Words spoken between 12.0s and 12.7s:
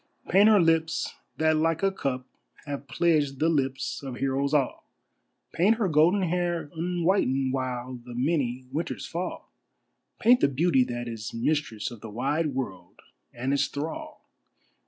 the wide